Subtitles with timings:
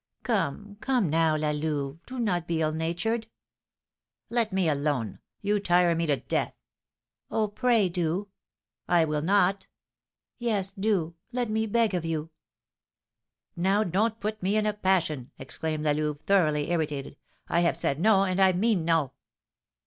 [0.23, 3.27] "Come, come, now, La Louve, do not be ill natured."
[4.31, 5.19] "Let me alone!
[5.43, 6.55] You tire me to death!"
[7.29, 8.29] "Oh, pray do!"
[8.87, 9.67] "I will not!"
[10.39, 12.31] "Yes, do, let me beg of you!"
[13.55, 17.15] "Now, don't put me in a passion," exclaimed La Louve, thoroughly irritated.
[17.47, 19.13] "I have said no, and I mean no."